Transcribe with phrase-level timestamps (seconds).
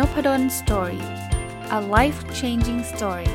[0.00, 1.04] n o p ด d o สตอรี่
[1.78, 3.32] a life changing story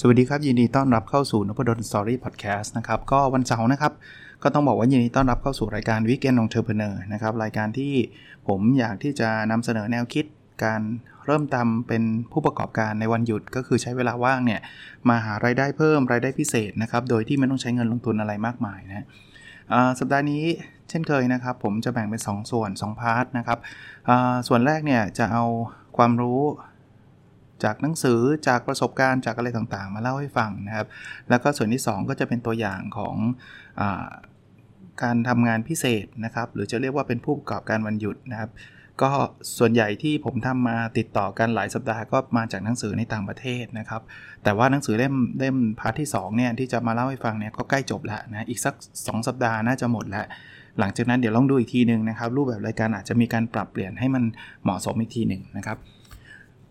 [0.00, 3.92] สวัสดีครับ ยินดีต้อนรับเข้าสู่นพดล story podcast นะครับ ก็วันเสาร์นะครับ
[4.42, 7.92] ก็ต้องบอกว่ายินดีต้อนรับเข้าสู่รายการ weekend entrepreneur นะครับ รายการที่
[8.48, 10.24] ผมอยากที่จะนำเสนอแนวคิด
[10.64, 10.80] การ
[11.26, 12.02] เริ่มทำเป็น
[12.32, 14.60] ผู้ประกอบการในวันหยุดก็คือใช้เวลาว่างเนี่ย
[15.08, 19.06] มาหารายได้เพิ่มรายได้พิเศษนะครับ โดยที่ไม่ต้องใช้เงินลงทุนอะไรมากมายนะ
[19.98, 20.44] สัปดาห์นี้
[20.88, 23.58] เช่นเคยนะครับ ผมจะแบ่งเป็น 2 ส่วน 2 พาร์ทนะครับ
[24.48, 25.44] ส่วนแรกเนี่ยจะเอา
[25.96, 26.42] ความรู้
[27.64, 30.86] จากหนังสือจากประสบการณ์จากอะไรต่างๆ มาเล่าให้ฟังนะครับ
[31.28, 33.16] แล้วก็ส่วนที่ 2 ก็จะเป็นตัวอย่างของ
[33.80, 33.82] อ
[35.02, 38.50] การทำงานพิเศษนะครับ หรือจะเรียกว่าเป็นผู้ประกอบการวันหยุดนะครับ
[39.02, 39.10] ก็
[39.58, 44.02] ส่วนใหญ่ที่ผมทำมาติดต่อกันหลายสัปดาห์ก็มาจากหนังสือในต่างประเทศนะครับ
[44.44, 50.26] แต่ว่าหนังสือเล่มเล่มพาร์ทที่2เนี่ยที่จะมาเล่าให้ฟังเนี่ยก็ใกล้จบแล้วนะอีกสัก 2 สัปดาห์น่าจะหมดแล้ว
[50.78, 54.24] หลังจากนั้นเดี๋ยวลองดูอีกทีหนึ่งนะครับ รูปแบบรายการอาจจะมีการปรับเปลี่ยนให้มัน
[54.62, 55.78] เหมาะสมอีกทีหนึ่งนะครับ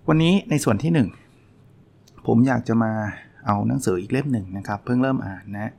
[0.07, 0.91] วันนี้ในส่วนที่
[1.63, 2.91] 1 ผมอยากจะมา
[3.45, 5.71] เอาหนังสืออีกเล่มหนึ่งนะครับ เพิ่งเริ่มอ่านนะ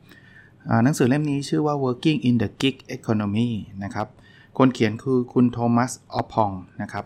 [0.85, 3.51] หนังสือเล่มนี้ชื่อว่า Working in the Gig Economy
[3.85, 4.07] นะครับ
[4.59, 7.05] คนเขียนคือคุณโทมัสออพองนะครับ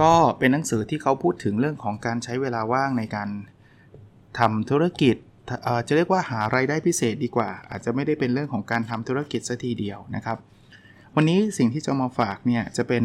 [0.00, 3.28] ก็เป็นหนังสือที่เขาพูดถึงเรื่องของการใช้เวลาว่างในการ
[4.38, 5.16] ทำธุรกิจ
[5.86, 10.38] จะเรียกว่าหารายได้พิเศษดีกว่า อาจจะไม่ได้เป็นเรื่องของการทำธุรกิจซะทีเดียวนะครับ
[11.14, 13.04] วันนี้สิ่งที่จะมาฝากเนี่ยจะเป็น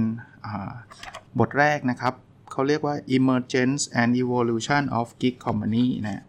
[1.39, 2.13] บทแรกนะครับ
[2.51, 6.23] เขาเรียกว่า emergence and evolution of gig company นะ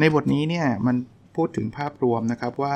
[0.00, 0.96] ในบทนี้เนี่ยมัน
[1.36, 2.74] พูดถึงภาพรวมนะครับว่า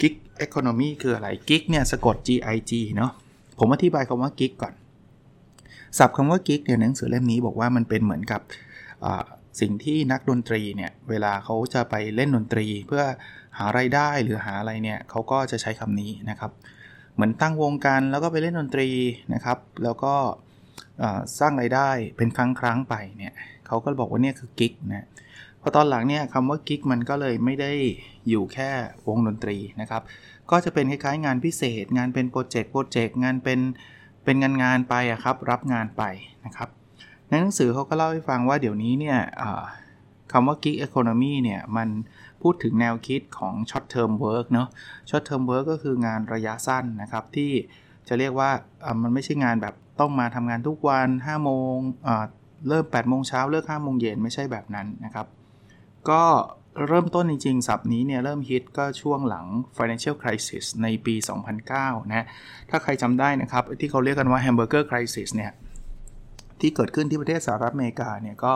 [0.00, 3.12] กิ๊ กเอคอนมีคืออะไรกิ๊กเนี่ยสะกด G I G เนาะ
[3.58, 4.74] ผมอธิบายคำว่ากิ๊กก่อน
[5.98, 8.40] ศัพท์คำว่ากิ๊กเนี่ยหนังสือเล่มนี้บอกว่ามันเป็นเหมือนกับ
[9.60, 13.02] สิ่งที่นักดนตรีเนี่ยเวลาเขาจะไปเล่นดนตรี เพื่อ
[13.58, 16.50] หาไรายได้หรือหาอะไรเนี่ยเขาก็จะใช้คำนี้นะครับ
[17.14, 18.88] เหมือนตั้งวงกันแล้วก็ไปเล่นดนตรี
[19.34, 20.14] นะครับ แล้วก็
[21.38, 23.32] สร้างไรายได้เป็นครั้งครั้งไปเนี่ย
[23.66, 25.06] เขาก็บอกว่าเนี่ยคือกิ๊กนะ
[25.62, 27.72] พอตอนหลังเนี่ยคำว่ากิ๊กมันก็เลยไม่ได้
[28.28, 28.70] อยู่แค่
[29.06, 30.02] วงดนตรีนะครับ
[30.50, 33.60] ก็จะเป็นคล้ายๆงานพิเศษ งานเป็นโปรเจกต์โปรเจกต์งานเป็น
[34.24, 36.02] เป็นงานงานไปอะครับ รับงานไป
[36.44, 36.68] นะครับ
[37.28, 39.18] ในหนังสือเขาก็เล่าให้ฟังว่าเดี๋ยวนี้เนี่ย
[40.32, 41.88] คำว่า gig economy เนี่ยมัน
[42.42, 44.68] พูดถึงแนวคิดของ short term work เนาะ
[45.08, 47.50] short term work ก็คืองานระยะสั้นนะครับ ที่
[48.08, 48.50] จะเรียกว่า
[49.02, 51.76] มันไม่ใช่งานแบบต้องมาทำงานทุกวัน 5 โมง
[52.68, 55.26] เริ่ม 8 โมงเช้าเลิก 5 โมงเย็นไม่ใช่แบบนั้นนะครับ
[56.10, 56.22] ก็
[56.86, 61.14] เริ่มต้นจริงๆศัพท์นี้เนี่ยเริ่มฮิตก็ช่วงหลัง financial crisis ในปี
[61.64, 62.26] 2009 นะ
[62.70, 65.52] ถ้าใครจำได้นะครับ ที่เขาเรียกกันว่า hamburger crisis เนี่ย
[66.60, 68.52] ที่เกิดขึ้นที่ประเทศสหรัฐอเมริกาเนี่ยก็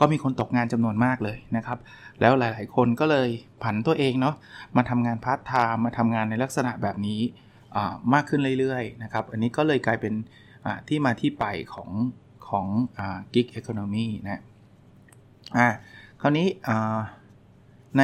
[0.00, 1.78] ก็มีคนตกงานจำนวนมากเลยนะครับ
[2.20, 3.28] แล้วหลายๆคนก็เลย
[3.62, 4.34] ผันตัวเองเนาะ
[4.76, 7.20] มาทำงานพาร์ทไทม์มาทำงานในลักษณะแบบนี้
[8.14, 10.14] มากขึ้นเรื่อยๆนะครับ อันนี้ก็เลยกลายเป็น
[10.88, 11.90] ที่มาที่ไปของ
[12.48, 12.66] ของ
[13.34, 14.42] กิ๊กเอคอนมีนะ
[15.58, 15.68] อ่า
[16.26, 16.48] ราวนี้
[17.98, 18.02] ใน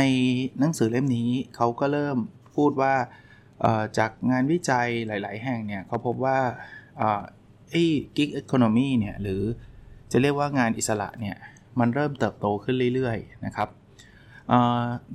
[0.59, 2.17] หนังสือเล่มนี้เขาก็เริ่ม
[2.57, 2.95] พูดว่า
[3.99, 6.39] จากงานวิจัยหลาย ๆ แห่งเนี่ยเขาพบว่า
[7.71, 7.85] ไอ้
[8.17, 9.43] กิ๊กอีโคโนมีเนี่ยหรือ
[10.13, 11.37] จะเรียกว่างานอิสระเนี่ย
[11.79, 13.69] มันเริ่มเติบโตขึ้นเรื่อย ๆ นะครับ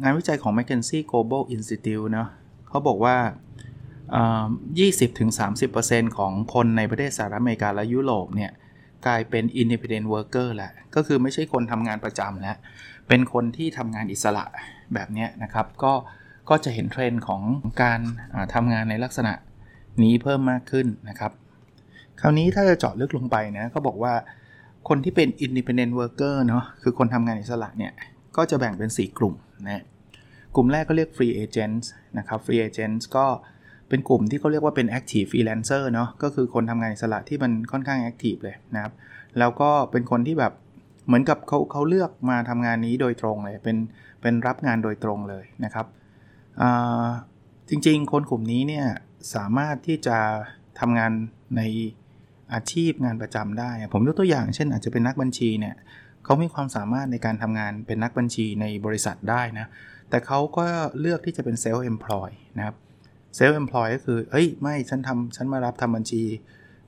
[0.04, 2.30] งานวิจัยของ McKinsey Global Institute เนาะ
[2.70, 3.18] เขาบอกว่า
[4.84, 8.52] 20-30%ของคนในประเทศสหรัฐอเมริกาและยุโรปเนี่ย
[9.06, 12.58] กลายเป็น independent worker แล้วก็คือไม่ใช่คนทำงานประจำแล้ว
[13.08, 14.46] เป็นคนที่ทำงานอิสระ
[14.94, 15.94] แบบนี้นะครับ ก็
[16.50, 17.42] ก็จะเห็นเทรนด์ของ
[17.82, 18.00] การ
[18.54, 19.34] ทำงานในลักษณะ
[20.04, 21.32] นี้เพิ่มมากขึ้นนะครับ
[22.22, 24.14] คราวนี้ถ้าจะเจาะลึกลงไปนะก็บอกว่า
[24.88, 27.92] คนที่เป็น independent worker เนาะคือคนทำงานอิสระเนี่ย
[28.38, 29.34] ก็จะแบ่งเป็น 4 กลุ่ม
[29.66, 29.84] นะ
[30.56, 31.86] กลุ่มแรกก็เรียก free agents
[32.18, 33.26] นะครับ free agents ก็
[33.90, 38.94] เป็นกลุ่มที่เขาเรียกว่าเป็น active freelancer เนาะก็คือคนทำงานอิสระที่มันค่อนข้าง active เลยนะครับ
[39.40, 40.54] แล้วก็เป็นคนที่แบบ
[41.08, 43.78] เหมือนกับเขาเขาเลือกมาทำงานนี้โดยตรงเลย เป็น
[44.22, 45.86] เป็นรับงานโดยตรงเลยนะครับ
[47.70, 48.88] จริงๆ คนกลุ่มนี้เนี่ย
[49.36, 50.18] สามารถที่จะ
[50.80, 51.12] ทำงาน
[51.58, 51.62] ใน
[52.54, 55.76] อาชีพงานประจำได้ ผมยกตัวอย่างเช่นอาจจะเป็นนักบัญชีเนี่ย
[56.24, 59.68] เขามีความสามารถในการทำงานเป็นนักบัญชีในบริษัทได้นะ
[60.10, 60.66] แต่เขาก็
[61.00, 62.76] เลือกที่จะเป็น self-employed นะครับ
[63.36, 66.22] self-employed ก็คือเอ้ย ไม่ ฉันทำฉันมารับทำบัญชี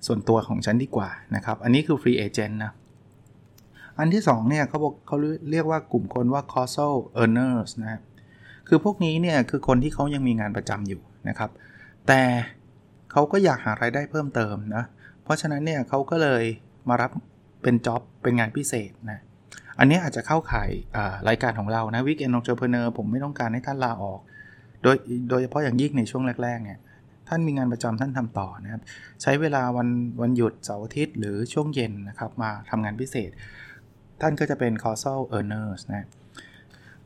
[0.05, 2.71] ส่วนตัวของฉันดีกว่านะครับ อันนี้คือ free agent นะ
[3.99, 5.17] อันที่2เนี่ยเขาบอกเขา
[5.51, 7.99] เรียกว่ากลุ่มคนว่า casual earners นะ
[8.67, 11.49] คือพวกนี้เนี่ยคือคนที่เขายังมีงานประจำอยู่นะครับ
[12.07, 12.21] แต่
[13.11, 14.83] เขาก็อยากหารายได้เพิ่มเติมนะ
[15.23, 16.43] เพราะฉะนั้นเนี่ยเขาก็เลย
[16.89, 17.11] มารับ
[17.63, 19.19] เป็นจ็อบเป็นงานพิเศษนะ
[19.79, 20.69] อันนี้อาจจะเข้าข่าย
[21.29, 24.19] รายการของเรานะ Weekend Entrepreneur ผมไม่ต้องการให้ท่านลาออก
[24.83, 24.95] โดย
[25.29, 26.79] โดยเฉพาะอย่างยิ่งในช่วงแรกๆเนี่ย
[27.27, 28.81] ท่านมีงานประจำท่านทำต่อนะครับ
[29.21, 29.87] ใช้เวลาวัน
[30.21, 33.29] วันหยุดเสาร์อาทิตย์หรือช่วงเย็นนะครับมาทำงานพิเศษ
[34.21, 36.05] ท่านก็จะเป็น causal earners นะ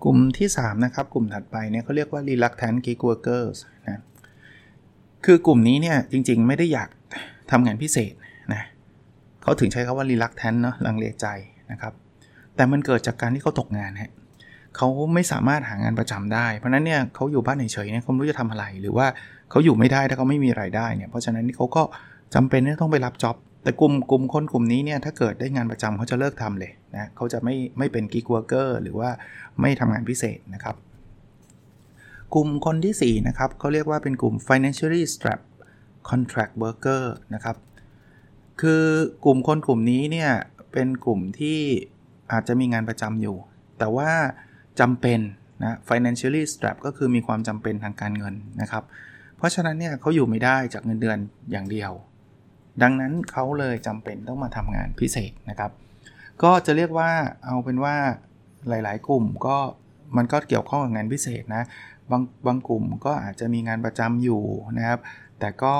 [0.03, 3.57] กลุ่มที่ 3 นะครับ กลุ่มถัดไปเนี่ยเขาเรียกว่า reluctant gig workers
[3.87, 4.01] นะ
[5.25, 6.89] คือกลุ่มนี้เนี่ยจริงๆ ไม่ได้อยาก
[7.51, 8.13] ทำงานพิเศษ
[8.53, 8.63] นะ
[9.41, 11.27] เขาถึงใช้คำว่า reluctant เนาะลังเลใจ
[11.71, 11.93] นะครับ
[12.55, 14.11] แต่มันเกิดจากการที่เขาตกงานฮะ
[14.77, 19.07] เขาไม่สามารถหางานประจำได้ เพราะนั้นเนี่ยเขาอยู่บ้านเฉยๆเนี่ยเขาไม่รู้จะทำอะไร หรือว่า
[19.49, 21.83] เขาอยู่ไม่ได้ถ้าเขาไม่มีรายได้เนี่ยเพราะฉะนั้นเขาก็
[22.35, 29.09] จำเป็นที่ต้องไปรับ job แต่กลุ่มกลุ่มคนกลุ่มนี้เนี่ยถ้าเกิดได้งานประจำเขาจะเลิกทำเลยนะเขาจะไม่ไม่เป็น gig worker หรือว่า
[29.61, 30.75] ไม่ทำงานพิเศษนะครับ
[32.33, 35.47] กลุ่มคนที่ 4 นะครับเขาเรียกว่าเป็นกลุ่ม financially strapped
[36.09, 37.57] contract worker นะครับ
[38.61, 38.83] คือ
[39.25, 40.31] กลุ่มคนกลุ่มนี้เนี่ย
[40.71, 41.59] เป็นกลุ่มที่
[42.31, 43.37] อาจจะมีงานประจำอยู่
[43.79, 44.11] แต่ว่า
[44.79, 45.19] จำเป็น
[45.63, 48.83] นะ financially strapped ก็คือมีความจำเป็นทางการเงินนะครับ
[49.37, 51.17] เพราะฉะนั้นเนี่ยเขาอยู่ไม่ได้จากเงินเดือน
[51.51, 51.91] อย่างเดียว
[52.81, 55.71] ดังนั้นเขาเลยจำเป็นต้องมาทำงานพิเศษนะครับ
[56.43, 57.09] ก็จะเรียกว่า
[57.45, 57.95] เอาเป็นว่า
[58.69, 59.57] หลาย ๆ กลุ่มก็
[60.17, 61.63] มันก็เกี่ยวข้องกับงานพิเศษนะ
[62.11, 64.43] บางบางกลุ่มก็อาจจะมีงานประจำอยู่
[64.77, 64.99] นะครับ
[65.39, 65.75] แต่ก็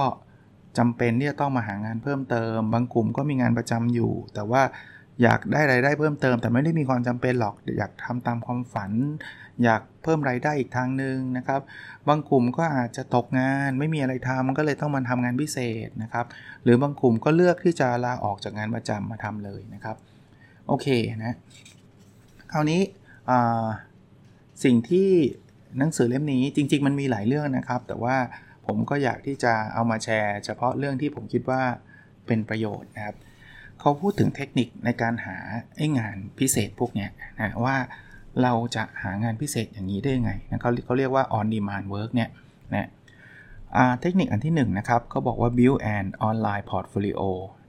[0.78, 4.62] จำเป็นที่จะต้องมาหางานเพิ่มเติม บางกลุ่มก็มีงานประจำอยู่ แต่ว่า
[5.22, 8.92] อยากได้รายได้เพิ่มเติม แต่ไม่ได้มีความจำเป็นหรอก อยากทำตามความฝัน
[9.64, 11.62] อยากเพิ่มรายได้อีกทางหนึ่งนะครับ
[12.08, 16.26] บางกลุ่มก็อาจจะตกงานไม่มีอะไรทำก็เลยต้องมาทำงานพิเศษนะครับ
[16.64, 19.96] หรือบางกลุ่มก็เลือกที่จะลาออกจากงานประจำมาทำเลยนะครับ
[20.68, 20.88] โอเค
[21.24, 21.34] นะ
[22.52, 22.82] คราวนี้
[24.64, 25.10] สิ่งที่
[25.78, 28.16] หนังสือเล่มนี้จริง ๆ มันมีหลายเรื่องนะครับ แต่ว่า
[28.68, 31.62] ผมก็อยากที่จะเอามาแชร์ เฉพาะเรื่องที่ผมคิดว่า
[32.28, 33.16] เป็นประโยชน์นะครับ
[33.84, 35.38] เขาพูดถึงเทคนิคในการหา
[35.78, 37.10] ไอ้งานพิเศษพวกเนี้ย
[37.40, 37.76] นะว่า
[38.44, 42.30] เราจะหางานพิเศษอย่างนี้ได้ยังไงนะเขาเขาเรียกว่า on demand work เนี่ย
[42.74, 42.90] นะ
[44.02, 47.22] เทคนิคอันที่1นนะครับเขาบอกว่า build an online portfolio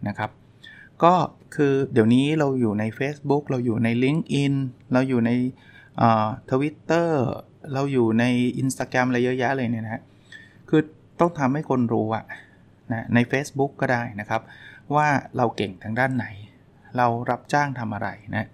[0.08, 0.30] นะครับ
[1.04, 1.14] ก็
[1.54, 4.54] คือเดี๋ยวนี้เราอยู่ใน Facebook เราอยู่ใน LinkedIn
[4.92, 5.30] เราอยู่ใน
[6.50, 7.24] ทวิตเตอร์
[7.74, 8.24] เราอยู่ใน
[8.62, 10.02] Instagram อะไรเยอะแยะเลยเนี่ยนะ
[10.68, 10.80] คือ
[11.20, 12.24] ต้องทำให้คนรู้อะ
[12.92, 14.40] นะใน Facebook ก็ได้นะครับ
[14.96, 16.26] ว่าเราเก่งทางด้านไหน
[16.96, 18.46] เรารับจ้างทำอะไรนะ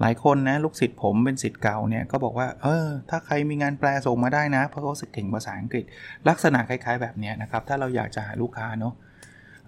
[0.00, 5.84] หลายคนนะลูกศิษย์ผมเป็นศิษย์เก่าเนี่ยก็บอกว่าเออถ้าใครมีงานแปลส่งมาได้นะ เพราะเขาสึกเก่งภาษาอังกฤษ
[6.28, 8.94] ลักษณะคล้ายๆ แบบนี้นะครับ ถ้าเราอยากจะหาลูกค้าเนาะ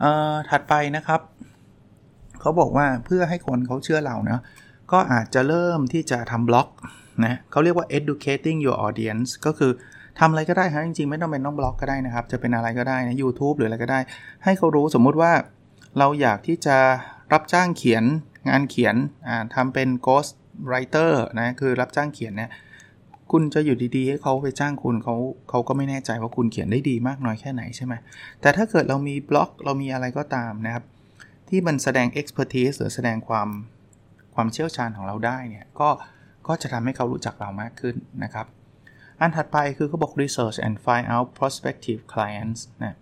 [0.00, 1.20] เอ่อถัดไปนะครับ
[2.40, 4.40] เขาบอกว่าเพื่อให้คนเขาเชื่อเราเนะ
[4.92, 6.68] ก็อาจจะเริ่มที่จะทำบล็อก
[7.24, 9.72] นะเขาเรียกว่า educating your audience ก็คือ
[10.18, 14.00] ทำอะไรก็ได้ฮะจริงๆ ไม่ต้องเป็นต้องบล็อกก็ได้นะครับ จะเป็นอะไรก็ได้นะ YouTube หรืออะไรก็ได้
[14.44, 15.32] ให้เขารู้สมมุติว่า
[15.98, 16.76] เราอยากที่จะ
[17.32, 18.04] รับจ้างเขียน
[18.48, 18.96] งานเขียน
[19.54, 20.32] ทำเป็น ghost
[20.68, 22.50] writer นะคือรับจ้างเขียนเนี่ย
[23.32, 25.16] คุณจะอยู่ดีๆ ให้เขาไปจ้างคุณเขา
[25.50, 27.94] เขาก็ไม่แน่ใจว่าคุณเขียนได้ดีมากน้อยแค่ไหนใช่ไหม
[28.40, 30.84] แต่ถ้าเกิดเรามีบล็อกเรามีอะไรก็ตามนะครับ
[31.48, 33.48] ที่มันแสดง expertise หรือแสดงความ
[34.34, 35.88] ความเชี่ยวชาญของเราได้เนี่ยก็
[36.46, 38.46] ก็จะทำให้เขารู้จักเรามากขึ้นนะครับ
[39.20, 42.96] อันถัดไปคือเขาบอก research and find out prospective clients นะ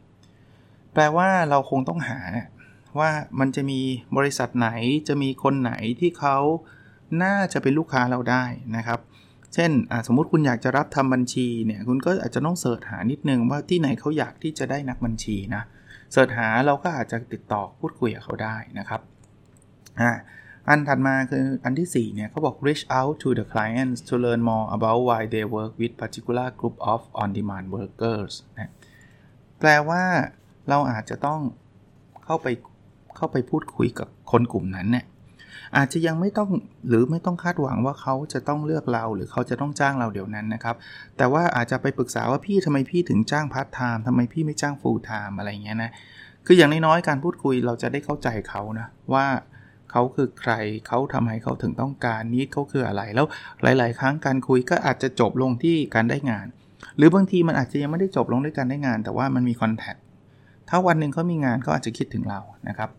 [0.93, 2.20] แปลว่าเราคงต้องหา
[3.00, 3.10] ว่า
[3.41, 3.81] มันจะมี
[4.17, 4.69] บริษัทไหน
[5.08, 6.38] จะมีคนไหนที่เขา
[7.22, 8.44] น่าจะเป็นลูกค้าเราได้
[8.76, 9.00] นะครับ
[9.55, 9.70] เช่น
[10.06, 15.62] สมมุติคุณอยากจะรับทำบัญชีเนี่ยคุณก็อาจจะต้องเสิร์ชหานิดนึงว่าที่ไหนเขาอยากที่จะได้นักบัญชีนะ
[16.12, 19.00] เสิร์ชหาเราก็อาจจะติดต่อพูดคุยกับเขาได้นะครับ
[20.00, 20.12] อ่า
[20.69, 25.94] อันถัดมาคืออันที่ 4 เนี่ยเขาบอก reach out to the clients to learn more about why they work with
[26.03, 28.72] particular group of on-demand workers นะ
[29.60, 30.03] แปลว่า
[30.69, 31.41] เราอาจจะต้อง
[32.24, 32.46] เข้าไป
[33.17, 35.05] เข้าไปพูดคุยกับคนกลุ่มนั้นเนี่ย
[35.77, 36.51] อาจจะยังไม่ต้อง
[36.89, 40.77] หรือไม่ต้องคาดหวังว่าเขาจะต้องเลือกเรา หรือเขาจะต้องจ้างเราเดี๋ยวนั้นนะครับ
[41.17, 45.91] แต่ว่าอาจจะไปปรึกษาว่าพี่ทำไมพี่ถึงจ้างพาร์ทไทม์ทำไมพี่ไม่จ้าง full-time อะไรเงี้ยนะ
[46.46, 49.27] คืออย่างน้อยๆการพูดคุยเราจะได้เข้าใจเขานะว่า
[49.91, 50.53] เขาคือใคร
[50.87, 53.27] เขาทำไมเขาถึงต้องการนี้เขาคืออะไรแล้ว
[53.63, 56.46] หลาย ๆ ครั้งการคุยก็อาจจะจบลงที่การได้งาน
[56.96, 59.96] หรือบางทีมันอาจจะยังไม่ได้จบลงด้วยการได้งาน แต่ว่ามันมี contact
[60.69, 62.91] ถ้าวันหนึ่งเขามีงานก็อาจจะคิดถึงเรานะครับ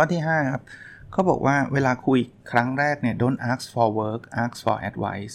[0.00, 0.64] ข้อที่ 5 ครับ
[1.12, 2.18] เขาบอกว่าเวลาคุย
[2.50, 5.34] ครั้งแรกเนี่ย don't ask for work ask for advice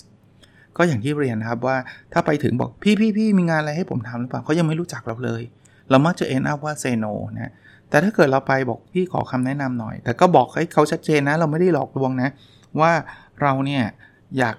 [0.78, 1.78] ก็อย่างที่เรียนนะครับว่า
[2.14, 5.42] ถ้าไปถึงบอกพี่พี่พี่มีงานอะไรให้ผมทำหรือเปล่าเขายังไม่รู้จักเราเลย
[5.90, 7.52] เรามักจะ end up ว่า say no นะ
[7.90, 12.30] แต่ถ้าเกิดเราไปบอกพี่ขอคำแนะนำหน่อย แต่ก็บอกให้เขาชัดเจนนะ เราไม่ได้หลอกลวงนะ
[12.82, 12.92] ว่า
[13.42, 13.84] เราเนี่ย
[14.38, 14.56] อยาก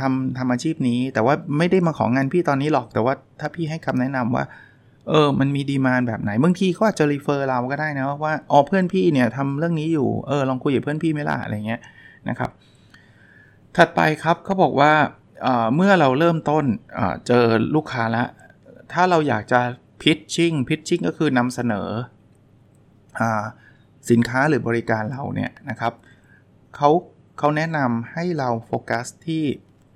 [0.00, 4.44] ทำทำอาชีพนี้ แต่ว่าไม่ได้มาของานพี่ตอนนี้หรอกแต่ว่าถ้าพี่ให้คำแนะนำว่า
[5.08, 11.80] เออ มันมีดีมานแบบไหน บางทีเขาอาจจะรีเฟอร์เราก็ได้นะว่า อ๋อ เพื่อนพี่เนี่ยทำเรื่องนี้อยู่ เออ ลองคุยกับเพื่อนพี่ไหมล่ะ อะไรเงี้ย
[12.28, 12.50] นะครับ
[13.76, 14.92] ถัดไปครับเขาบอกว่า
[15.74, 16.64] เมื่อเราเริ่มต้น
[17.26, 18.28] เจอลูกค้าแล้ว
[18.92, 19.60] ถ้าเราอยากจะ
[20.02, 21.88] พิชชิ่ง พิชชิ่งก็คือนำเสนอ
[23.20, 23.22] อ
[24.10, 25.92] สินค้าหรือบริการเราเนี่ยนะครับ
[26.76, 26.90] เขา
[27.38, 29.42] เขาแนะนำให้เราโฟกัสที่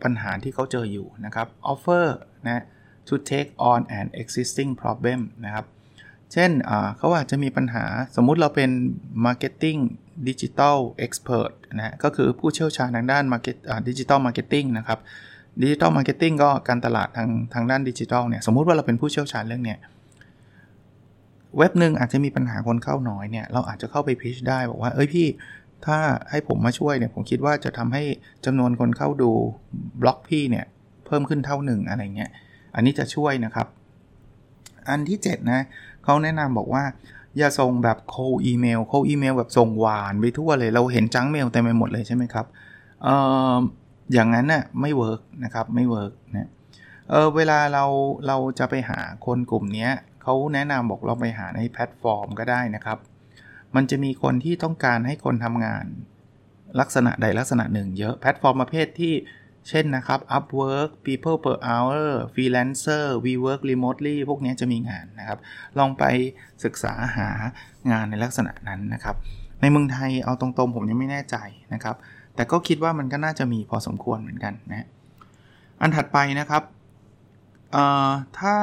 [0.03, 2.07] ปัญหาที่เขาเจออยู่นะครับ offer
[2.49, 2.63] นะ
[3.09, 5.67] to take on an existing problem นะครับ
[6.33, 6.51] เช่น
[6.99, 7.85] เขาอาจจะมีปัญหา
[8.17, 8.71] สมมุติเราเป็น
[9.27, 9.81] marketing
[10.29, 13.57] digital expert นะก็คือผู้เชี่ยวชาญทางด้าน market
[13.89, 14.99] digital marketing นะครับ
[15.63, 19.79] digital marketing ก็การตลาดทางทางด้านดิจิทัลเนี่ยสมมุติว่าเราเป็นผู้เชี่ยวชาญเรื่องเนี้ย
[21.59, 25.27] เว็บหนึ่งอาจจะมีปัญหาคนเข้าน้อยเนี่ยเราอาจจะเข้าไป pitch ได้บอกว่าเอ้ยพี่
[25.87, 25.99] ถ้า
[26.31, 28.03] ให้ผมมาช่วยเนี่ยผมคิดว่าจะทำให้
[28.45, 29.31] จำนวนคนเข้าดู
[30.03, 30.67] บล็อกพี่เนี่ย
[31.07, 32.31] เพิ่มขึ้นเท่าหนึ่งอะไรเงี้ย
[32.75, 33.67] อันนี้จะช่วยนะครับ
[34.89, 35.61] อันที่ 7 นะ
[36.05, 36.85] เขาแนะนำบอกว่า
[37.39, 42.47] อย่าส่งแบบ cold email cold email แบบส่งหว่านไปทั่วเลย เราเห็น junk mail เต็มไปหมดเลยใช่ไหมครับ
[43.03, 43.09] เอ
[43.53, 43.57] อ
[44.13, 46.49] อย่างนั้นน่ะไม่ work นะครับไม่ work นะ
[47.11, 47.85] เออเวลาเรา
[48.27, 49.89] เราจะไปหาคนกลุ่มนี้
[50.23, 52.99] เขาแนะนำบอกเราไปหาในแพลตฟอร์มก็ได้นะครับ
[53.75, 55.85] มันจะมีคนที่ต้องการให้คนทำงาน
[56.81, 59.15] ลักษณะใดลักษณะหนึ่งเยอะแพลตฟอร์มประเภทที่
[59.69, 65.39] เช่นนะครับ Upwork People per hour Freelancer We Work Remotely พวกนี้จะมีงานนะครับ
[65.79, 66.05] ลองไป
[66.65, 67.29] ศึกษาหา
[67.91, 69.17] งานในลักษณะนั้นนะครับ
[69.61, 71.37] ในเมืองไทยเอาตรงๆ ผมยังไม่แน่ใจ
[71.75, 71.97] นะครับ
[72.35, 74.89] แต่ก็คิดว่ามันก็น่าจะมีพอสมควรเหมือนกันนะ
[75.81, 76.63] อันถัดไปนะครับ
[78.39, 78.55] ถ้า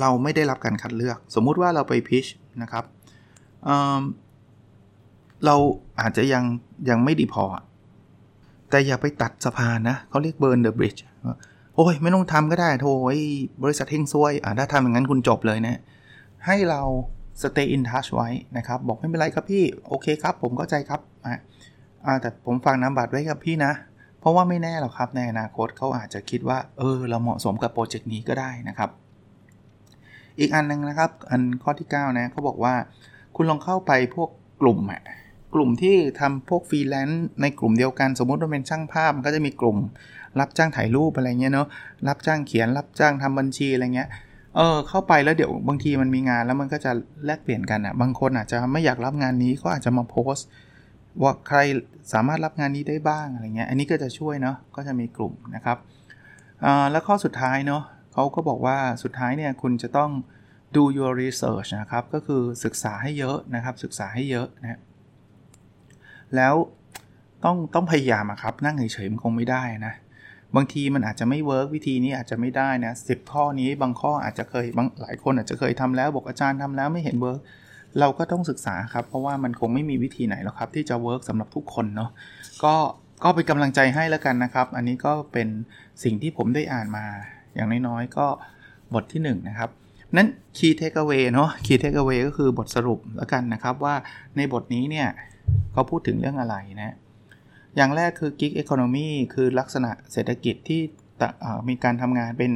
[0.00, 2.26] เราไม่ได้รับการคัดเลือก สมมุติว่าเราไปพิช
[2.62, 2.84] นะครับ
[3.64, 5.56] เเรา
[6.00, 6.44] อาจจะยัง
[6.90, 7.44] ยังไม่ดีพอ
[8.72, 11.04] แต่อย่าไปตัดสะพานนะเขาเรียกเบิร์นเดอะบริดจ์
[11.74, 13.16] โอ้ยไม่ต้องทำก็ได้โถย
[13.62, 15.78] บริษัทเฮงซวยอ่าถ้าทำอย่างนั้นคุณจบเลยนะ
[16.46, 16.82] ให้เรา
[17.42, 23.72] stay in touch ไว้นะครับ บอกไม่เป็นไรครับพี่ โอเคครับ ผมเข้าใจครับอะแต่ผมฝากน้ำบัตรไว้กับพี่นะ
[24.20, 28.90] เพราะว่าไม่แน่หรอกครับในอนาคตเขาอาจจะคิดว่า เออ เราเหมาะสมกับโปรเจกต์นี้ก็ได้นะครับ
[30.38, 32.74] อีกอันนึงนะครับ อันข้อที่ 9 นะเขาบอกว่า
[33.36, 34.28] คุณลองเข้าไปพวก
[34.60, 35.02] กลุ่มอะ
[35.54, 39.78] กลุ่มที่ทำพวกฟรีแลนซ์ในกลุ่มเดียวกัน สมมุติว่าเป็นช่างภาพมันก็จะมีกลุ่ม
[40.40, 41.68] รับจ้างถ่ายรูปอะไรเงี้ยเนาะ
[42.08, 44.08] รับจ้างเขียน รับจ้างทำบัญชีอะไรเงี้ย
[44.56, 46.92] เออเข้าไปแล้วเดี๋ยวบางทีมันมีงานแล้วมันก็จะ
[47.26, 50.46] แลกเปลี่ยนกันอะ่ะบางคนอาจจะไม่อยากรับงานนี้ก็อาจจะมาโพสต์
[51.22, 51.58] ว่าใคร
[52.12, 55.78] สามารถรับงานนี้ได้บ้างอะไรเงี้ยอันนี้ก็จะช่วยเนาะก็จะมีกลุ่มนะครับ
[56.90, 57.82] แล้วข้อสุดท้ายเนาะ
[58.12, 60.10] เขาก็บอกว่าสุดท้ายเนี่ยคุณจะต้อง
[60.76, 64.80] do your research นะครับ ก็คือศึกษาให้เยอะนะครับ ศึกษาให้เยอะนะ
[66.36, 66.54] แล้ว
[67.44, 69.94] ต้องต้องพยายามครับนั่งเฉยๆมันคงไม่ได้นะ
[70.56, 77.40] บางทีมันอาจจะไม่ work วิธีนี้อาจจะไม่ได้นะสิบข้อนี้บางข้ออาจจะเคยบางหลายคนอาจจะเคยทำแล้วบอกอาจารย์ทำแล้วไม่เห็น work
[78.00, 82.10] เราก็ต้องศึกษาครับ เพราะว่ามันคงไม่มีวิธีไหนหรอกครับ ที่จะ work สำหรับทุกคนเนาะ
[82.64, 82.74] ก็
[83.24, 85.48] ก็เป็นกำลังใจให้แล้วกันนะครับ อันนี้ก็เป็น
[86.02, 87.04] สิ่งที่ผมได้อ่านมา
[87.54, 88.26] อย่างน้อยๆก็
[88.94, 89.70] บทที่1นะครับ
[90.16, 93.94] นั้น key takeaway เนาะ key takeaway ก็คือบทสรุปแล้วกันนะครับว่า
[94.36, 95.08] ในบทนี้เนี่ย
[95.72, 96.96] เขาพูดถึงเรื่องอะไรนะ
[97.76, 100.80] อย่างแรกคือ gig economy คือลักษณะเศรษฐกิจที่
[101.68, 102.52] มีการทำงานเป็น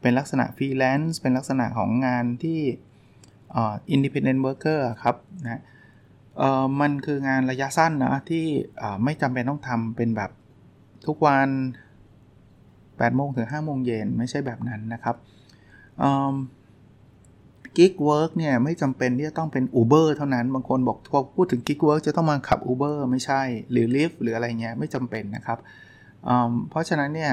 [0.00, 2.60] เป็นลักษณะฟรีแลนซ์เป็นลักษณะของงานที่
[3.56, 5.62] independent worker ครับนะ
[6.80, 8.44] มันคืองานระยะสั้นนะที่
[9.04, 10.30] ไม่จำเป็นต้องทำเป็นแบบ
[11.06, 11.48] ทุกวัน
[12.30, 15.16] 8โมงถึง5โมงเย็นไม่ใช่แบบนั้นนะครับ
[17.76, 25.58] gig work เนี่ยไม่จำเป็นที่จะต้องเป็น Uber เท่านั้น บางคนบอกพอพูดถึง gig work จะต้องมาขับ Uber ไม่ใช่ หรือ Lyft หรืออะไรเงี้ยไม่จำเป็นนะครับ
[26.70, 27.32] เพราะฉะนั้นเนี่ย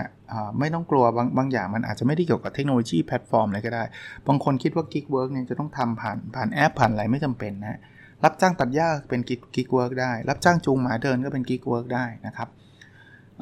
[0.60, 3.84] ไม่ต้องกลัวบางบางอย่างมันอาจจะไม่ได้เกี่ยวกับเทคโนโลยีแพลตฟอร์มอะไรก็ได้
[4.27, 7.79] บางคนคิดว่า Gig Work เนี่ยจะต้องทำผ่านผ่านแอปผ่านอะไรไม่จำเป็นนะ
[8.24, 9.22] รับจ้างตัดหญ้าเป็น
[9.56, 12.50] Gig Work ได้ รับจ้างจูงหมาเดินก็เป็น Gig Work ได้นะครับ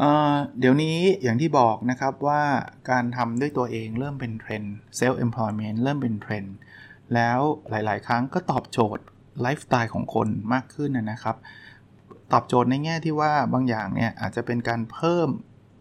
[0.60, 2.42] เดี๋ยวนี้อย่างที่บอกนะครับว่า
[2.90, 6.56] การทำด้วยตัวเองเริ่มเป็นเทรนด์ self employment เริ่มเป็นเทรนด์
[7.14, 9.04] แล้วหลาย ๆ ครั้งก็ตอบโจทย์
[9.40, 11.36] ไลฟ์สไตล์ของคนมากขึ้นนะครับ
[12.32, 15.28] ตอบโจทย์ในแง่ที่ว่าบางอย่างเนี่ยอาจจะเป็นการเพิ่ม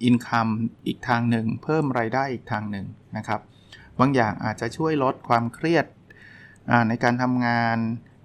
[0.04, 0.48] อินคัม
[0.88, 2.86] อีกทางหนึ่ง เพิ่มรายได้อีกทางหนึ่ง
[3.18, 3.42] นะครับ
[4.00, 5.86] บางอย่างอาจจะช่วยลดความเครียด
[6.88, 7.78] ในการทำงาน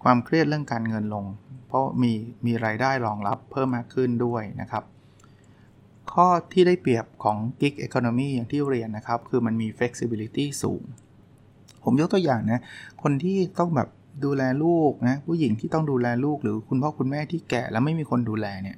[0.05, 1.25] ความเครียดเรื่องการเงินลง
[1.69, 2.13] เพราะมี
[2.47, 4.85] มีรายได้รองรับเพิ่มมากขึ้นด้วยนะครับ
[6.13, 10.83] ข้อที่ได้เปรียบของ Gig Economy อย่างที่เรียนนะครับ คือมันมี flexibility สูง
[11.85, 12.61] ผมยกตัวอย่างนะ
[13.03, 13.89] คนที่ต้องแบบ
[14.25, 18.77] ดูแลลูกนะผู้หญิงที่ต้องดูแลลูกหรือคุณพ่อคุณแม่ที่แก่แล้วไม่มีคนดูแลเนี่ย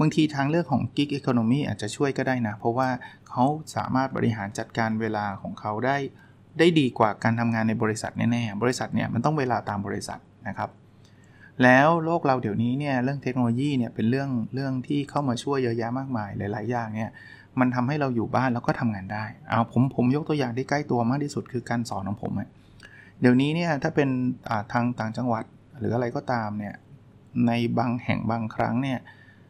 [0.00, 2.88] บางทีทางเลือกของ Gig Economy อาจจะช่วยก็ได้นะ เพราะว่า
[3.28, 3.44] เขา
[3.76, 5.96] สามารถบริหารจัดการเวลาของเขาได้
[6.58, 10.70] ได้ดีกว่าการทำงานในบริษัทแน่ๆ บริษัทเนี่ยมันต้องเวลาตามบริษัทนะครับ
[11.62, 17.10] แล้วโลกเราเดี๋ยวนี้เนี่ยเรื่องเทคโนโลยีเนี่ยเป็นเรื่องเรื่องที่เข้ามาช่วยเยอะแยะมากมายหลาย ๆ อย่างเนี่ย
[17.60, 22.32] มันทำให้เราอยู่บ้านแล้วก็ทำงานได้เอาผมผมยกตัวอย่างที่ใกล้ตัวมากที่สุดคือการสอนของผม
[23.20, 24.08] เดี๋ยวนี้เนี่ยถ้าเป็น
[24.72, 25.44] ทางต่างจังหวัด
[25.78, 26.74] หรืออะไรก็ตามเนี่ย
[27.46, 28.98] ในบางแห่งบางครั้งเนี่ย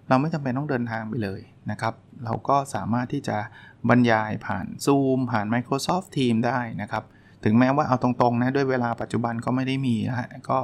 [0.08, 1.40] เราไม่จำเป็นต้องเดินทางไปเลย
[1.70, 3.36] นะครับ เราก็สามารถที่จะ
[3.88, 7.04] บรรยายผ่าน Zoom ผ่าน Microsoft Teams ได้นะครับ
[7.44, 10.58] ถึงแม้ว่าเอาตรงๆนะด้วยเวลาปัจจุบันก็ไม่ได้มีนะฮะก็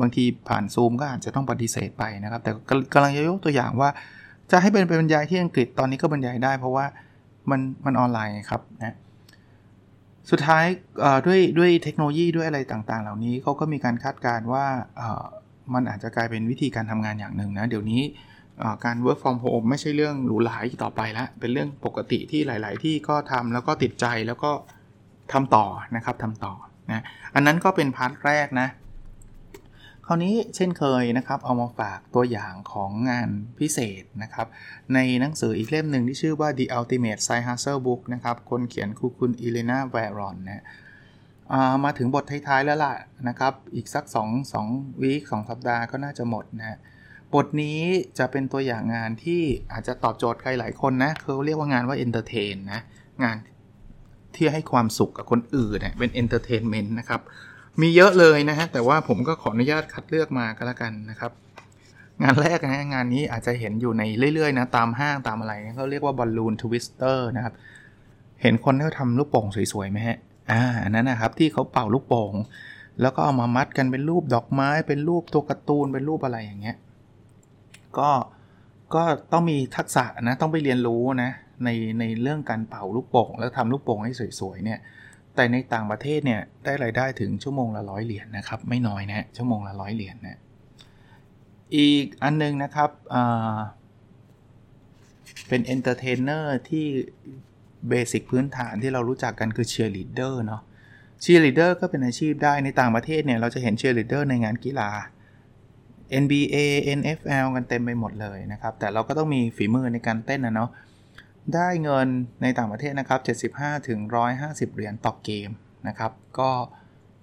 [0.00, 2.50] บางทีผ่านซูมก็อาจจะต้องปฏิเสธไปนะครับ แต่
[2.92, 3.90] กำลังจะยกตัวอย่างว่า
[4.50, 6.84] จะให้เป็นเป็นบรรยายที่อังกฤษตอนนี้ก็บรรยายได้ เพราะว่า
[7.50, 8.96] มันมันออนไลน์ครับนะ
[10.30, 10.64] สุดท้าย
[11.26, 14.64] ด้วยด้วยเทคโนโลยีด้วยอะไรต่างๆ เหล่านี้เขาก็มีการคาดการณ์ว่า
[15.74, 18.02] มันอาจจะกลายเป็นวิธีการทำงานอย่างหนึ่งนะเดี๋ยวนี้
[18.84, 24.50] การ work from home ไม่ใช่เรื่องหรูหราต่อไปแล้วเป็นเรื่องปกติที่หลาย ๆ ที่ก็ทำแล้วก็ติดใจแล้วก็
[25.32, 26.54] ทำต่อนะครับทำต่อ
[26.92, 27.02] นะ
[27.34, 28.68] อันนั้นก็เป็น part แรกนะ
[30.06, 34.46] คราวนี้เช่นเคยนะครับ เอามาฝากตัวอย่างของงานพิเศษนะครับ
[34.94, 40.64] ในหนังสืออีกเล่มหนึ่งที่ชื่อว่า The Ultimate Side Hustle Book นะครับ คนเขียนคือคุณ Elana Varon นะ
[41.84, 42.94] มาถึงบทท้ายๆแล้วล่ะ
[43.28, 46.78] นะครับ อีกสัก 2 2 week 2สัปดาห์ก็น่าจะหมดนะ
[47.34, 47.80] บทนี้
[48.18, 49.42] จะเป็นตัวอย่างงานที่
[49.72, 52.80] อาจจะตอบโจทย์ใครหลายคนนะเขาเรียกว่างานว่า entertain นะ
[53.22, 53.36] งาน
[54.36, 57.20] ที่ให้ความสุขกับคนอื่นเนะเป็น entertainment นะครับ
[57.80, 61.32] มีเยอะเลยนะฮะแต่ว่าผมก็ขออนุญาตคัดเลือกมาก็แล้วกันนะครับ
[62.22, 64.02] งานแรกนะงานนี้อาจจะเห็นอยู่ใน
[64.34, 67.54] เรื่อยๆนะตามห้างตามอะไรเขาเรียกว่า balloon twister นะครับ
[68.42, 70.18] เห็นคนที่เขาทำลูกโป่งสวยๆไหมฮะ
[70.50, 72.34] อ่าอันนั้นนะครับที่เขาเป่าลูกโป่ง
[73.00, 76.76] แล้วก็เอามามัดกันเป็นรูปดอกไม้ เป็นรูปตัวการ์ตูนเป็นรูปอะไรอย่างเงี้ย
[77.98, 78.10] ก็
[78.94, 79.02] ก็
[79.32, 81.30] ต้องมีทักษะนะต้องไปเรียนรู้นะ
[81.64, 81.68] ใน
[82.00, 84.78] ในเรื่องการเป่าลูกโป่งแล้วทำลูกโป่งให้สวยๆเนี่ย
[85.34, 90.38] แต่ในต่างประเทศเนี่ยได้รายได้ถึงชั่วโมงละร้อยเหรียญนนะครับ ไม่น้อยนะชั่วโมงละร้อยเหรียญนะ
[91.76, 92.90] อีกอันนึงนะครับ
[95.48, 96.86] เป็น entertainer ที่
[97.88, 100.62] basic พื้นฐานที่เรารู้จักกันคือเชียร์ลีดเดอร์เนาะ
[101.20, 104.90] เชียร์ลีดเดอร์ก็เป็นอาชีพได้ในต่างประเทศเนี่ยเราจะเห็นเชียร์ลีดเดอร์ในงานกีฬา
[106.22, 106.56] NBA
[106.98, 110.70] NFL กันเต็มไปหมดเลยนะครับ แต่เราก็ต้องมีฝีมือในการเต้นนะเนาะ
[111.54, 112.08] ได้เงิน
[112.42, 113.20] ในต่างประเทศนะครับ
[113.56, 113.98] 75ถึง
[114.38, 115.50] 150 เหรียญต่อเกม
[115.88, 116.50] นะครับ ก็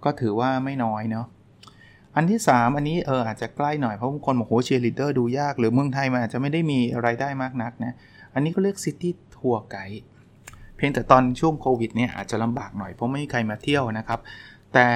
[0.03, 1.27] ก็ถือว่าไม่น้อยเนาะ
[2.15, 7.93] อันที่ 3 อันนี้เอออาจจะใกล้หน่อย เพราะบางคนบอกโหเชียร์ลีดเดอร์ดูยาก หรือเมืองไทยมันอาจจะไม่ได้มีไรายได้มากนักนะ
[8.33, 10.01] อันนี้ก็เรียก city tour guide
[10.77, 14.19] เพียงแต่ตอนช่วงโควิดเนี่ยอาจจะลำบากหน่อยเพราะไม่มีใครมาเที่ยวนะครับ
[14.73, 14.87] แต่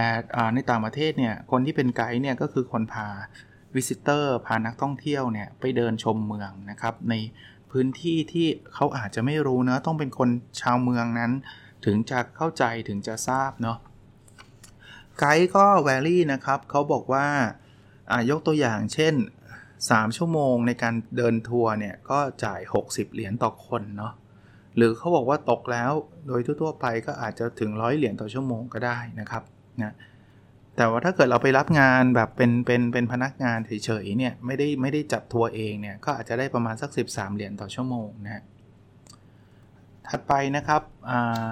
[0.54, 3.08] ในต่างประเทศเนี่ยคนที่เป็นไกด์เนี่ยก็คือคนพา
[3.76, 7.14] visitor พานักท่องเที่ยวเนี่ยไปเดินชมเมืองนะครับใน
[7.72, 10.30] พื้นที่ที่เขาอาจจะไม่รู้นะต้องเป็นคน
[10.62, 11.32] ชาวเมืองนั้น
[11.86, 13.78] ถึงจะเข้าใจถึงจะทราบเนาะ
[15.20, 17.28] ไกด์ก็ vary นะครับเขาบอกว่า
[18.30, 19.14] ยกตัวอย่างเช่น
[19.66, 24.14] 3 ชั่วโมงในการเดินทัวร์เนี่ย ก็จ่าย 60 เหรียญต่อคนเนาะ
[24.76, 25.92] หรือเขาบอกว่าตกแล้ว
[26.28, 29.44] โดยทั่วๆไปก็อาจจะถึงร้อยเหรียญต่อชั่วโมงก็ได้นะครับ
[29.82, 29.94] นะ
[30.78, 38.44] แต่ว่าถ้าเกิดเราไปรับงานแบบเป็นเป็นเป็นพนักงานเฉยๆเนี่ยไม่ได้ไม่ได้จัดทัวร์เองเนี่ยก็อาจจะได้ประมาณสัก 13 เหรียญต่อชั่วโมงนะฮะ
[40.08, 41.46] ถัดไปนะครับอ่า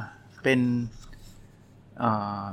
[0.43, 0.59] เป็น
[2.03, 2.45] อ่า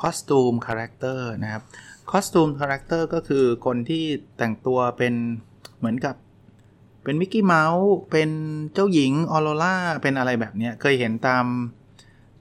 [0.00, 1.62] costume character นะครับ
[2.10, 4.04] costume character ก็คือคนที่
[4.38, 5.14] แต่งตัวเป็น
[5.78, 6.16] เหมือนกับ
[7.04, 8.30] เป็นมิกกี้เมาส์เป็น
[8.74, 11.44] เจ้าหญิงออโรล่าเป็นอะไรแบบนี้เคยเห็นตาม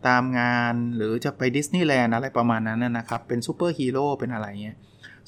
[0.07, 4.77] ตามงาน หรือจะไปดิสนีย์แลนด์อะไรประมาณนั้นนะครับ เป็นซูเปอร์ฮีโร่เป็นอะไรเงี้ย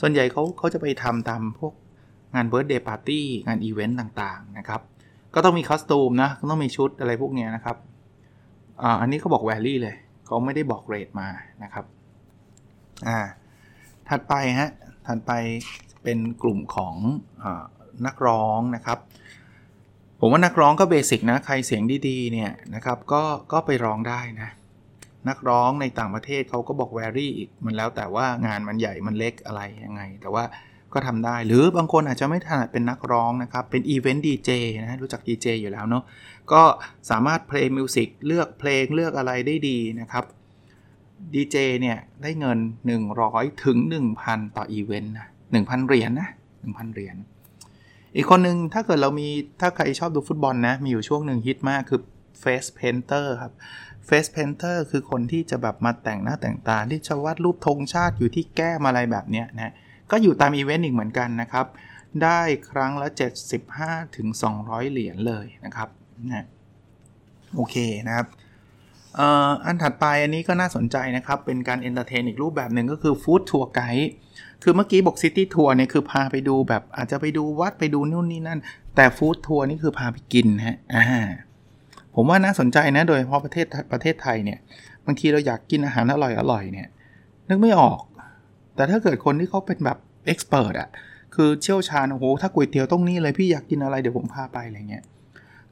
[0.02, 1.74] ส่วนใหญ่เขาเขาจะไปทำตามพวก
[2.36, 4.82] งาน birthday party งานอีเวนต์ต่างๆนะครับ
[5.36, 7.78] ก็ต้องมี costume นะต้องมีชุดอะไรพวกนี้นะครับ
[8.82, 11.28] อ่าอันนี้เขาบอก vary เลยเขาไม่ได้บอก rate มา
[11.64, 11.86] นะครับ
[13.08, 13.20] อ่า
[14.10, 14.70] ถัดไปฮะ
[15.08, 15.32] ถัดไป
[16.04, 16.96] เป็นกลุ่มของเอ่
[17.44, 17.46] อ
[18.06, 19.00] นักร้องนะครับ
[20.20, 24.50] ผมว่านักร้องก็ basic นะ ใครเสียงดีๆเนี่ยนะครับก็ก็ไปร้องได้นะ
[25.30, 30.44] นักร้องในต่างประเทศเขาก็บอก vary อีกมันแล้วแต่ว่างานมันใหญ่มันเล็กอะไรยังไง แต่ว่า
[30.94, 34.50] ก็ทำได้หรือบางคนอาจจะไม่ถนัดเป็นนักร้องนะครับ เป็น event DJ
[34.82, 36.04] นะรู้จักดีเจอยู่แล้วเนาะ
[36.52, 36.62] ก็
[37.10, 40.26] สามารถ play music เลือกเพลงเลือกอะไรได้ดีนะครับ
[41.34, 42.60] ดีเจเนี่ยได้เงิน
[43.12, 43.78] 100 ถึง
[44.18, 46.30] 1,000 ต่ออีเวนต์นะ1,000 เหรียญนะ
[46.62, 47.16] 1,000 เหรียญ
[48.16, 49.28] อีกคนหนึ่งถ้าเกิดเรามี
[49.62, 52.00] ถ้าใครชอบดูฟุตบอลนะ มีอยู่ช่วงหนึ่งฮิตมากคือ
[52.42, 53.54] Face Painter ครับ
[54.08, 59.74] Face Painter คือคนที่จะแบบมาแต่งหน้าแต่งตาที่จะวาดรูปธงชาติอยู่ที่แก้มอะไรแบบเนี้ยนะ
[60.12, 61.66] ก็อยู่ตามอีเวนต์อีกเหมือนกันนะครับ
[62.24, 63.08] ได้ครั้งละ
[63.64, 64.28] 75ถึง
[64.60, 65.90] 200 เหรียญเลยนะครับ
[66.28, 66.46] นะ
[67.56, 67.76] โอเค
[68.08, 68.28] นะครับ
[69.66, 74.10] อันถัดไปอันนี้ก็น่าสนใจนะครับ เป็นการ entertain อีกรูปแบบหนึ่งก็คือ food tour guide
[74.64, 78.60] คือเมื่อกี้บอก city tour เนี่ยคือพาไปดูแบบอาจจะไปดูวัดไปดูนู่นนี่นั่น
[78.96, 81.06] แต่ food tour นี่คือพาไปกินฮะอ่า
[82.20, 84.60] ผมว่าน่าสนใจนะโดยเฉพาะประเทศประเทศไทยเนี่ย
[85.06, 86.88] บางทีเราอยากกินอาหารอร่อยอร่อยเนี่ย
[87.50, 88.02] นึกไม่ออก
[88.76, 90.90] แต่ถ้าเกิดคนที่เขาเป็นแบบเอ็กซ์เพรสอะ
[91.36, 95.04] คือเชี่ยวชาญโอ้โหถ้าก๋วยเตี๋ยวต้องนี่เลยพี่อยากกินอะไรเดี๋ยวผมพาไปอะไรเงี้ย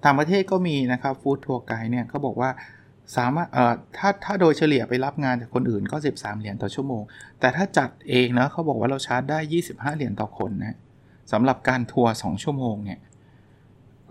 [0.03, 2.49] ต่างประเทศก็มีนะครับฟู้ดทัวร์ไกด์เนี่ยเขาบอกว่า
[3.17, 7.03] สามารถเอ่อถ้าถ้าโดยเฉลี่ยไปรับงานจากคนอื่นก็ 13 เหรียญต่อชั่วโมง
[7.39, 10.77] แต่ถ้าจัดเองนะเขาบอกว่าเราชาร์จได้ 25 เหรียญต่อคนนะ
[11.31, 12.99] สำหรับการทัวร์2ชั่วโมงเนี่ย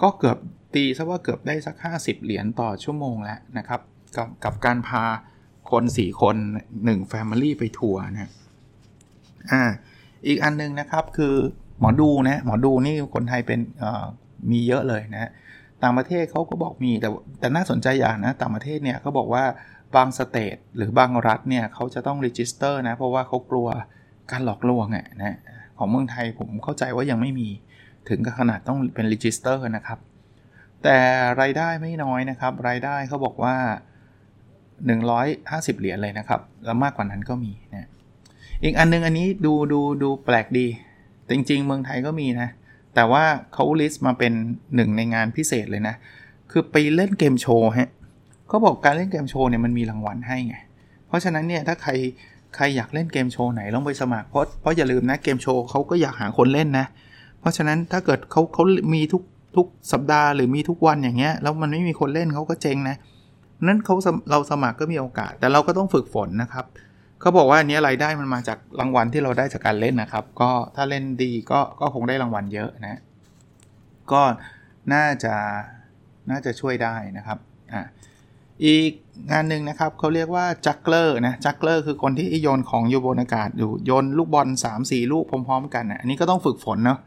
[0.02, 0.38] ก็เกือบ
[0.74, 3.80] ตีซะว่าเกือบได้สัก 50 เหรียญต่อชั่วโมงแล้วนะครับ
[4.16, 5.02] กับกับการพา
[5.70, 6.36] คน 4 คน
[6.78, 8.30] 1 Family ไปทัวร์นะ
[9.52, 9.62] อ่า
[10.26, 11.34] อีกอันนึงนะครับคือ
[11.80, 13.60] หมอดูนะหมอดูนี่คนไทยเป็น
[14.50, 15.30] มีเยอะเลยนะ
[15.82, 17.08] ต่างประเทศเขาก็บอกมีแต่
[17.40, 19.44] แต่น่าสนใจอย่างนะต่างประเทศเนี่ยเขาบอกว่า
[19.96, 23.68] บาง state หรือบางรัฐเนี่ยเขาจะต้อง register นะเพราะว่าเขากลัว
[24.30, 25.38] การหลอกลวงอะนะ
[25.78, 27.48] ของเมืองไทยผมเข้าใจว่ายังไม่มี
[28.08, 29.98] ถึงกับขนาดต้องเป็น register นะครับ
[30.84, 30.98] แต่
[31.40, 33.56] รายได้ไม่น้อยนะครับ รายได้เขาบอกว่า
[34.46, 37.88] 150 เหรียญเลยนะครับ แล้วมากกว่านั้นก็มีนะ
[38.62, 40.66] อีกอันนึงอันนี้ดูดูดูแปลกดี
[41.30, 42.48] จริง ๆ เมืองไทยก็มีนะ
[42.94, 44.32] แต่ว่าเขาลิสต์มาเป็น
[44.74, 45.94] หนึ่งในงานพิเศษเลยนะ
[46.50, 47.90] คือไปเล่นเกมโชว์ฮะ
[48.48, 50.56] เขาบอกการเล่นเกมโชว์เนี่ยมันมีรางวัลให้ไง
[51.06, 51.92] เพราะฉะนั้นเนี่ยถ้าใคร
[52.54, 56.86] ใครอยากเล่นเกมโชว์ไหนลองไปสมัครเพราะเพราะอย่าลืมนะเกมโชว์เขาก็อยากหาคนเล่นนะ
[57.40, 59.22] เพราะฉะนั้นถ้าเกิดเขาเขามีทุก
[59.56, 62.96] ทุกสัปดาห์หรือมีทุกวันอย่างเงี้ยแล้วมันไม่มีคนเล่นเขาก็เจ๊งนะ
[63.66, 63.94] นั้นเขา
[64.30, 66.64] เราสมัครก็มีโอกาส แต่เราก็ต้องฝึกฝนนะครับ
[67.20, 73.00] เขาบอกว่าอันนี้รายได้มันมาจากรางวัลที่เราได้จากการเล่นนะครับ ก็ถ้าเล่นดีก็ก็คงได้รางวัลเยอะนะ
[74.12, 74.22] ก็
[74.92, 75.34] น่าจะ
[76.30, 77.38] น่าจะช่วยได้นะครับ
[77.72, 77.82] อ่า
[78.64, 78.90] อีก
[79.32, 84.48] งานหนึ่งนะครับเขาเรียกว่าจักเกอร์นะจักเกอร์คือคนที่โยนของอยู่บนอากาศอยู่โยนลูกบอล
[84.80, 86.98] 3-4 ลูกพร้อมๆ กันนะอันนี้ก็ต้องฝึกฝนเนาะ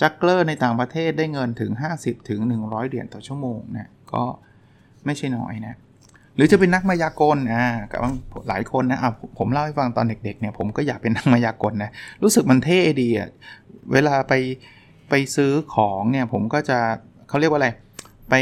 [0.00, 4.22] จักเกอร์ในต่างประเทศได้เงินถึง50ถึง100 เหรียญต่อชั่วโมงนะก็
[5.04, 5.74] ไม่ใช่น้อยนะ
[6.36, 8.00] หรือจะเป็นนักมายากลอ่ากับ
[8.48, 11.90] หลายคนนะอะผมเล่าให้ฟังตอนเด็กๆเนี่ยผมก็อยากเป็นนักมายากลนะ
[12.22, 13.28] รู้สึกมันเท่ดีอะ
[13.92, 14.32] เวลาไป
[15.10, 16.78] ไปซื้อของเนี่ยผมก็จะ
[17.28, 17.68] เขาเรียกว่าอะไร
[18.30, 18.34] ไป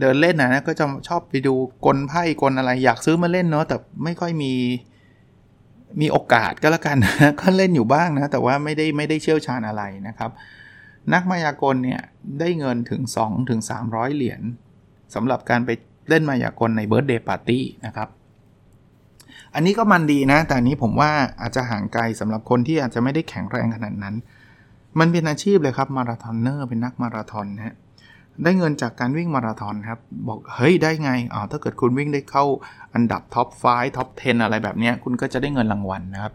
[0.00, 1.54] เดินเล่นนะก็จะชอบไปดู
[1.86, 4.52] กลไพ่กลอะไร อยากซื้อมาเล่นเนาะแต่ไม่ค่อยมี
[6.00, 10.30] มีโอกาสก็แล้วกันนะก็เล่นอยู่บ้างนะแต่ว่าไม่ได้ไม่ได้เชี่ยวชาญอะไรนะครับ
[11.12, 12.00] นักมายากลเนี่ย
[12.40, 14.42] ได้เงินถึง 2 ถึง 300 เหรียญ
[15.14, 15.70] สำหรับการไป
[16.08, 18.08] เล่นมายากลใน birthday party นะครับ
[19.54, 24.14] อันนี้ก็มันดีนะ แต่นี้ผมว่าอาจจะห่างไกลสำหรับคนที่อาจจะไม่ได้แข็งแรงขนาดนั้น
[24.98, 27.76] มันเป็นอาชีพเลยครับ marathoner เป็นนักมาราธอนนะ
[28.44, 32.44] ได้เงินจากการวิ่งมาราธอนครับ บอกเฮ้ยได้ไงอ๋อถ้าเกิดคุณวิ่งได้เข้า
[32.94, 36.32] อันดับ top 5 top 10 อะไรแบบนี้คุณก็จะได้เงินรางวัลนะครับ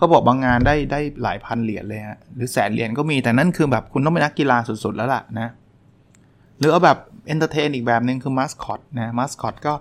[0.00, 5.48] เขาบอกบางงานได้ได้หลายพันเหรียญเลยฮะหรือแสนเหรียญก็มีแต่นั่นคือแบบคุณต้องเป็นนักกีฬาสุดๆแล้วล่ะนะ
[6.58, 9.72] หรือเอาแบบ entertain อีกแบบหนึ่งคือมาสคอตนะมาสคอตก็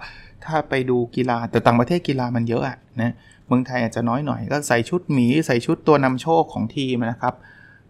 [0.46, 3.14] ถ้าไปดูกีฬาแต่ต่างประเทศกีฬามันเยอะอะนะ
[3.48, 7.34] เมืองไทยอาจจะน้อยหน่อยก็ใส่ชุดหมีใส่ชุดตัวนำโชคของทีมนะครับ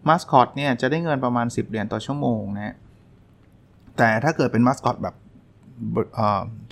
[0.08, 2.74] มาสคอตเนี่ยจะได้เงินประมาณ 10 เหรียญต่อชั่วโมงนะ
[3.98, 5.14] แต่ถ้าเกิดเป็นมาสคอตแบบ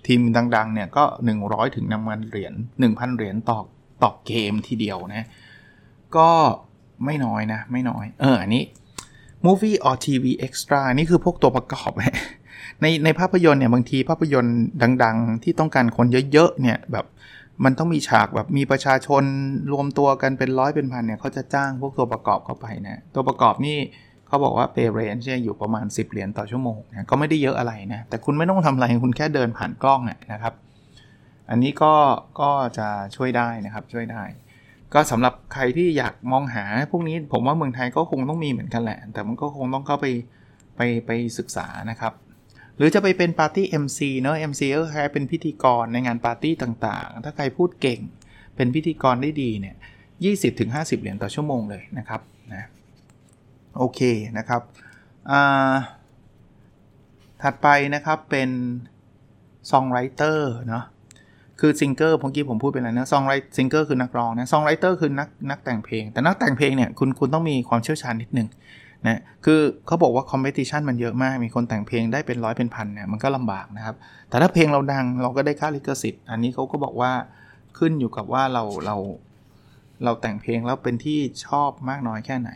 [0.06, 1.04] ทีมดังๆเนี่ยก็
[1.40, 3.58] 100 ถึงนำเงินเหรียญ1,000 เหรียญต่อ
[4.02, 5.26] ต่อเกมทีเดียวนะ
[6.16, 6.30] ก็
[7.04, 8.62] ไม่น้อยนะ ไม่น้อย เออ อันนี้
[9.46, 11.92] Movie or TV Extra นี่คือพวกตัวประกอบ
[12.82, 14.58] ในในภาพยนตร์เนี่ย บางทีภาพยนตร์
[15.04, 17.06] ดัง ๆ ที่ต้องการคนเยอะ ๆ เนี่ยแบบ
[17.64, 19.22] มันต้องมีฉากแบบมีประชาชน
[19.72, 23.78] รวมตัวกันเป็นร้อยเป็นพันเนี่ยเขาจะจ้างพวกตัวประกอบเข้าไปนะ ตัวประกอบนี่
[24.28, 30.00] เขาบอกว่าเปเรนจ์อยู่ประมาณ 10 เหรียญต่อชั่วโมงนะก็ไม่ได้เยอะอะไรนะ แต่คุณไม่ต้องทำอะไร คุณแค่เดินผ่านกล้อง
[30.32, 30.54] นะครับ
[31.50, 31.94] อันนี้ก็
[32.40, 34.22] ก็จะช่วยได้นะครับช่วยได้
[34.94, 40.06] ก็สำหรับใครที่อยากมองหาพวกนี้ผมว่าเมืองไทยก็คงต้องมีเหมือนกันแหละ แต่มันก็คงต้องเข้าไป
[40.76, 42.12] ไปไปศึกษานะครับ
[42.76, 48.00] หรือจะไปเป็นปาร์ตี้ MC เนอะ MC ก็คล้ายเป็นพิธีกรในงานปาร์ตี้ต่างๆ ถ้าใครพูดเก่ง
[48.56, 49.76] เป็นพิธีกรได้ดีเนี่ย
[50.36, 52.20] 20-50 เหรียญต่อชั่วโมงเลยนะครับ
[52.54, 52.64] นะ
[53.76, 54.00] โอเค
[54.38, 54.62] นะครับ
[57.42, 58.50] ถัดไปนะครับเป็น
[59.70, 60.84] songwriter เนาะ
[61.60, 68.48] คือ singer เมื่อกี้ผมพูดไปแล้วนะ songwri- singer คือนักร้องนะ songwriter คือนักนักแต่งเพลง แต่นักแต่งเพลงเนี่ยคุณคุณต้องมีความเชี่ยวชาญนิดนึง
[69.06, 73.96] นะคือเขาบอกว่า competition มันเยอะมาก มีคนแต่งเพลงได้เป็นร้อยเป็นพันเนี่ยมันก็ลำบากนะครับ
[74.28, 77.12] แต่ถ้าเพลงเราดังเราก็ได้ค่าลิขสิทธิ์ อันนี้เขาก็บอกว่า
[77.78, 78.96] ขึ้นอยู่กับว่าเราเรา
[80.04, 82.50] เราแต่งเพลงแล้วเป็นที่ชอบมากน้อยแค่ไหน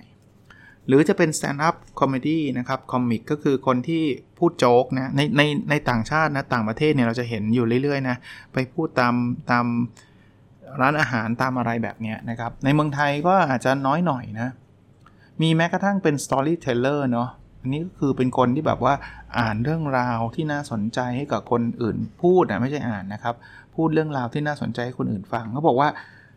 [0.86, 4.04] หรือจะเป็น stand up comedy นะครับคอมิกก็คือคนที่
[4.38, 8.16] พูดโจ๊กนะในในในต่างชาตินะต่างประเทศเนี่ยเราจะเห็นอยู่เรื่อยๆนะ
[8.52, 9.14] ไปพูดตาม
[9.50, 9.66] ตาม
[10.80, 14.52] ร้านอาหารตามอะไรแบบนี้นะครับ ในเมืองไทยก็อาจจะน้อยหน่อยนะ
[15.42, 17.28] มีแม้กระทั่งเป็น storyteller เนาะ
[17.60, 18.94] อันนี้ก็คือเป็นคนที่แบบว่า
[19.38, 23.34] อ่านเรื่องราวที่น่าสนใจให้กับคนอื่นพูดนะไม่ใช่อ่านนะครับ
[23.74, 25.88] พูดเรื่องราวที่น่าสนใจให้คนอื่นฟังเขาบอกว่า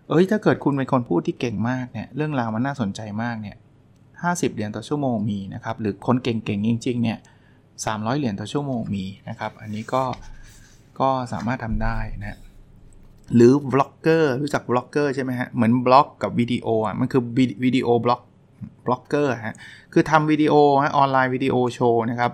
[0.09, 3.57] เอ้ยถ้าเกิดคุณเป็นคนพูดที่เก่งมากเนี่ยเรื่องราวมันน่าสนใจมากเนี่ย
[4.33, 7.17] 50 เหรียญต่อชั่วโมงมีนะครับหรือคนเก่งๆจริงๆเนี่ย
[7.67, 10.03] 300 เหรียญต่อชั่วโมงมีนะครับอันนี้ก็
[10.99, 12.37] ก็สามารถทำได้นะ
[13.35, 17.21] หรือ vlogger รู้จัก vlogger ใช่ไหมฮะเหมือนบล็อกกับวิดีโออะมันคือ
[17.63, 18.21] video blog
[18.85, 19.55] vlogger ฮะ
[19.93, 22.31] คือทำวิดีโอฮะ online video show นะครับ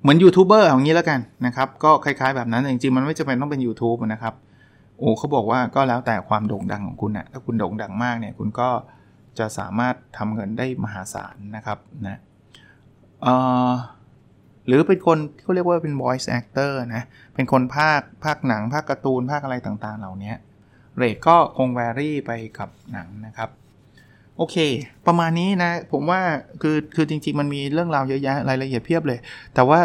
[0.00, 4.34] เหมือนยูทูบเบอร์อย่างนี้แล้วกันนะครับก็คล้ายๆแบบนั้นจริงๆมันไม่จำเป็นต้องเป็น YouTube นะครับ
[4.98, 8.68] โอ้เขาบอกว่าก็แล้วแต่ความโด่งดังของคุณนะถ้าคุณโด่งดังมากเนี่ยคุณก็
[9.38, 12.20] จะสามารถทำเงินได้มหาศาลนะครับนะ
[14.66, 17.02] หรือเป็นคนที่เขาเรียกว่าเป็น voice actor นะ
[17.34, 20.32] เป็นคนพากย์พากย์หนัง พากย์การ์ตูน พากย์อะไรต่างๆ เหล่านี้
[20.96, 23.50] rate ก็คง vary ไปกับหนังนะครับ
[24.36, 24.56] โอเค
[25.06, 26.20] ประมาณนี้นะ ผมว่า
[26.62, 29.18] คือคือจริง ๆ มันมีเรื่องราวเยอะแยะรายละเอียดเพียบเลย
[29.54, 29.80] แต่ว่า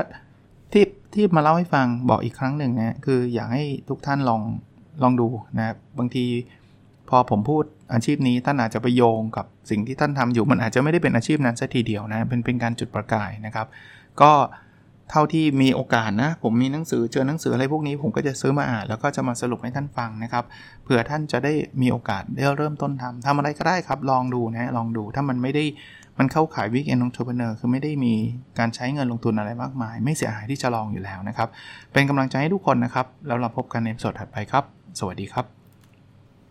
[0.74, 4.42] ที่ที่มาเล่าให้ฟังบอกอีกครั้งหนึ่งนะ คืออยากให้ทุกท่านลอง
[5.04, 6.26] ลองดูนะ บางที
[7.10, 13.68] พอผมพูดอาชีพนี้ท่านอาจจะไปโยงกับสิ่งที่ท่านทำอยู่ มันอาจจะไม่ได้เป็นอาชีพนั้นซะทีเดียวนะเป็นเป็นการจุดประกายนะครับ
[14.22, 14.32] ก็
[15.10, 20.44] เท่าที่มีโอกาสนะ ผมมีหนังสือเจอหนังสืออะไรพวกนี้ผมก็จะซื้อมาอ่านแล้วก็จะมาสรุปให้ท่านฟังนะครับ
[20.84, 25.64] เผื่อท่านจะได้มีโอกาสได้เริ่มต้นทำทำอะไรก็ได้ครับ ลองดูนะลองดูถ้ามันไม่ได้
[26.20, 28.14] มันเข้าขายวิกเอนองเทอร์เพเนอร์คือไม่ได้มี
[28.60, 31.50] การใช้เงินลงทุนอะไรมากมาย ไม่เสียหายที่จะลองอยู่แล้วนะครับ
[31.94, 34.64] เป็นกำลังใจให้ทุกคนนะครับ แล้วเราพบกันในสดถัดไปครับ
[35.00, 35.59] สวัสดีครับ